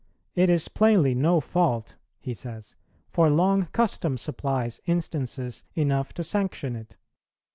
"It 0.33 0.49
is 0.49 0.67
plainly 0.67 1.13
no 1.13 1.39
fault," 1.39 1.95
he 2.19 2.33
says, 2.33 2.75
"for 3.11 3.29
long 3.29 3.67
custom 3.67 4.17
supplies 4.17 4.81
instances 4.87 5.63
enough 5.75 6.11
to 6.15 6.23
sanction 6.23 6.75
it. 6.75 6.97